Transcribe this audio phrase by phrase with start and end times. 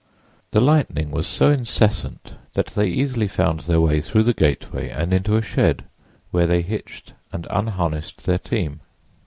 [0.49, 5.13] The lightning was so incessant that they easily found their way through the gateway and
[5.13, 5.83] into a shed,
[6.31, 8.79] where they hitched and unharnessed their team.